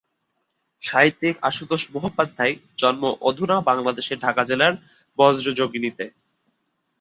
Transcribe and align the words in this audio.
সাহিত্যিক 0.83 1.35
আশুতোষ 1.41 1.81
মুখোপাধ্যায়ের 1.93 2.59
জন্ম 2.77 3.03
অধুনা 3.21 3.57
বাংলাদেশের 3.61 4.17
ঢাকা 4.19 4.43
জেলার 4.45 4.73
বজ্রযোগিনীতে। 5.19 6.05